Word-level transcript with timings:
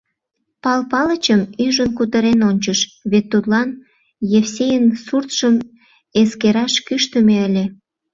Пал 0.63 0.81
Палычым 0.91 1.41
ӱжын 1.65 1.89
кутырен 1.97 2.39
ончыш, 2.49 2.79
вет 3.11 3.25
тудлан 3.31 3.69
Евсейын 4.39 4.85
суртшым 5.05 5.55
эскераш 6.21 6.73
кӱштымӧ 6.87 7.37
ыле. 7.47 7.65